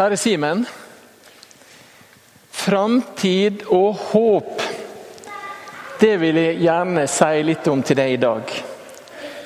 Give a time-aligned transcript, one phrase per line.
[0.00, 0.62] Kjære Simen.
[2.50, 4.62] Framtid og håp.
[6.00, 8.54] Det vil jeg gjerne si litt om til deg i dag.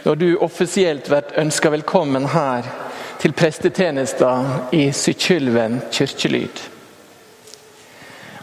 [0.04, 2.68] Når du offisielt blir ønska velkommen her
[3.18, 6.60] til prestetjenesten i Sykkylven kirkelyd.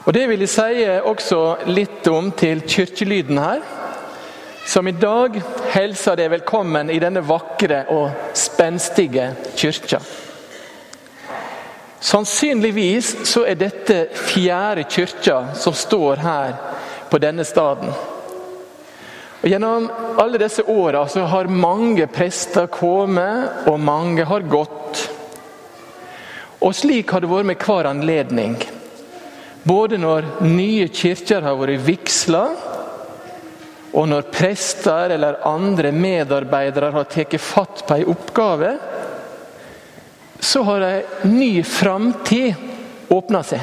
[0.03, 1.39] Og Det vil jeg si også
[1.71, 3.63] litt om til kirkelyden her,
[4.67, 5.39] som i dag
[5.77, 10.03] hilser deg velkommen i denne vakre og spenstige kirka.
[12.01, 16.55] Sannsynligvis så er dette fjerde kirka som står her
[17.11, 17.91] på denne staden.
[19.41, 19.85] Og Gjennom
[20.21, 25.01] alle disse åra har mange prester kommet, og mange har gått.
[26.61, 28.57] Og slik har det vært med hver anledning.
[29.63, 32.43] Både når nye kirker har vært vigsla,
[33.91, 38.75] og når prester eller andre medarbeidere har tatt fatt på en oppgave,
[40.41, 42.53] så har ei ny framtid
[43.14, 43.61] åpna seg.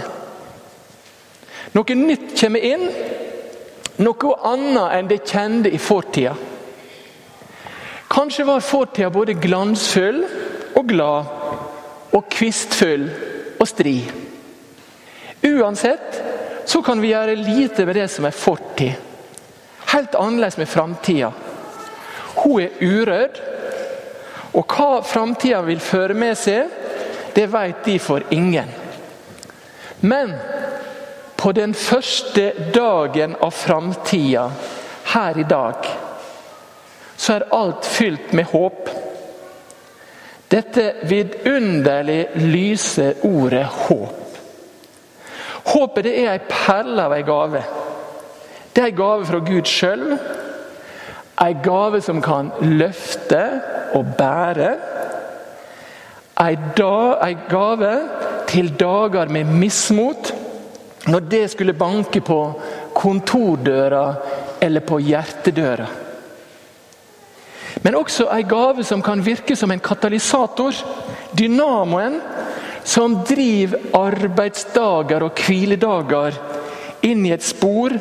[1.74, 2.84] Noe nytt kommer inn,
[3.98, 6.36] noe annet enn det kjente i fortida.
[8.08, 10.22] Kanskje var fortida både glansfull
[10.78, 11.34] og glad,
[12.14, 13.08] og kvistfull
[13.58, 13.98] og stri.
[15.44, 16.22] Uansett
[16.68, 18.94] så kan vi gjøre lite med det som er fortid.
[19.92, 21.32] Helt annerledes med framtida.
[22.38, 23.42] Hun er urørt,
[24.52, 26.70] og hva framtida vil føre med seg,
[27.34, 28.70] det vet de for ingen.
[30.00, 30.32] Men
[31.38, 34.48] på den første dagen av framtida,
[35.08, 35.86] her i dag,
[37.16, 38.90] så er alt fylt med håp.
[40.48, 44.14] Dette vidunderlig lyse ordet håp.
[45.68, 47.62] Håpet det er ei perle av ei gave.
[48.72, 50.06] Det er ei gave fra Gud sjøl.
[51.38, 53.42] Ei gave som kan løfte
[53.94, 54.72] og bære.
[56.42, 56.94] Ei, da,
[57.26, 57.92] ei gave
[58.48, 60.32] til dager med mismot,
[61.06, 62.40] når det skulle banke på
[62.94, 64.04] kontordøra
[64.60, 65.86] eller på hjertedøra.
[67.82, 70.74] Men også ei gave som kan virke som en katalysator.
[71.38, 72.18] Dynamoen
[72.88, 76.38] som driver arbeidsdager og hviledager
[77.06, 77.94] inn i et spor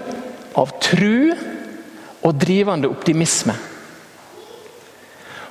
[0.58, 1.36] av tru
[2.22, 3.54] og drivende optimisme.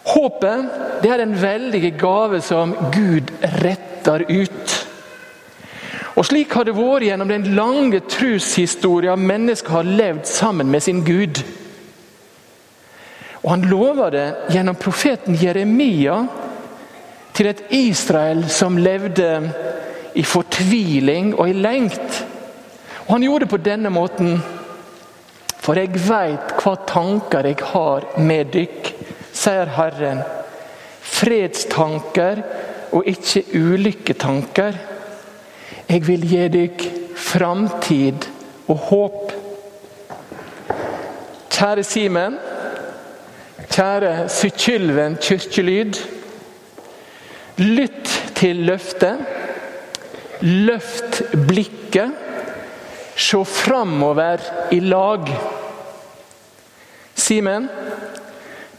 [0.06, 0.66] Håpet
[1.02, 3.32] det er en veldig gave som Gud
[3.62, 4.74] retter ut.
[6.16, 11.02] Og Slik har det vært gjennom den lange troshistoria mennesket har levd sammen med sin
[11.04, 11.42] Gud.
[13.42, 16.22] Og Han lover det gjennom profeten Jeremia
[17.34, 19.52] til et Israel som levde
[20.14, 22.24] i fortviling og i lengt.
[23.06, 24.38] Og Han gjorde det på denne måten.
[25.66, 28.92] For jeg veit hva tanker jeg har med dykk,
[29.34, 30.20] sier Herren.
[31.02, 32.38] Fredstanker
[32.94, 34.78] og ikke ulykketanker.
[35.90, 36.84] Jeg vil gi dykk
[37.18, 38.28] framtid
[38.70, 39.34] og håp.
[41.56, 42.38] Kjære Simen,
[43.66, 45.98] kjære Sykkylven kirkelyd.
[47.58, 49.26] Lytt til løftet.
[50.46, 52.22] Løft blikket.
[53.16, 55.55] Se framover i lag.
[57.26, 57.68] Simen,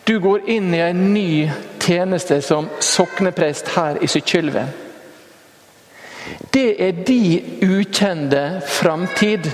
[0.03, 1.49] du går inn i en ny
[1.83, 4.69] tjeneste som sokneprest her i Sykkylven.
[6.55, 7.19] Det er de
[7.67, 9.49] ukjente framtid.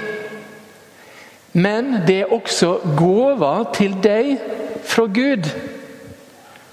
[1.53, 4.35] Men det er også gåva til deg
[4.85, 5.49] fra Gud,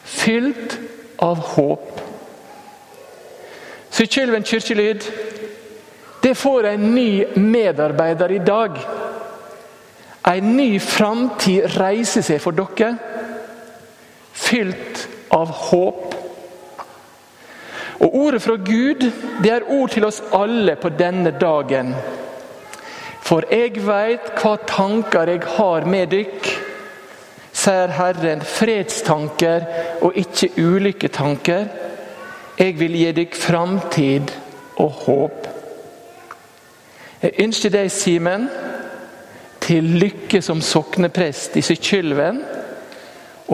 [0.05, 0.77] fylt
[1.25, 2.01] av håp.
[3.97, 5.09] Sykkylven kirkelyd,
[6.21, 8.77] det får en ny medarbeider i dag.
[10.31, 12.93] En ny framtid reiser seg for dere,
[14.37, 16.15] fylt av håp.
[18.01, 19.05] Og Ordet fra Gud
[19.43, 21.93] det er ord til oss alle på denne dagen.
[23.27, 26.49] For jeg veit hva tanker jeg har med dykk,
[27.61, 28.41] sier Herren.
[28.47, 29.67] Fredstanker
[30.07, 31.69] og ikke ulykketanker.
[32.61, 34.33] Jeg vil gi dykk framtid
[34.81, 35.47] og håp.
[37.21, 38.49] Jeg ønsker deg, Simen,
[39.71, 42.41] til lykke som sokneprest i Sykkylven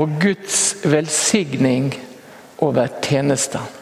[0.00, 1.90] og Guds velsigning
[2.64, 3.75] over tjenesten.